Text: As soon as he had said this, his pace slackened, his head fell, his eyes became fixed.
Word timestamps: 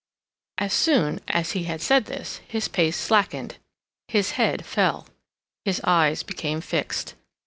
As 0.57 0.73
soon 0.73 1.19
as 1.27 1.51
he 1.51 1.65
had 1.65 1.79
said 1.79 2.05
this, 2.05 2.37
his 2.47 2.67
pace 2.67 2.97
slackened, 2.97 3.59
his 4.07 4.31
head 4.31 4.65
fell, 4.65 5.05
his 5.63 5.79
eyes 5.83 6.23
became 6.23 6.59
fixed. 6.59 7.13